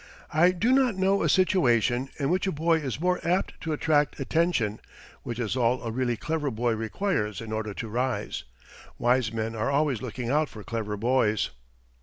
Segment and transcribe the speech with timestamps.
[0.33, 4.19] I do not know a situation in which a boy is more apt to attract
[4.19, 4.79] attention,
[5.21, 8.43] which is all a really clever boy requires in order to rise.
[8.97, 11.51] Wise men are always looking out for clever boys.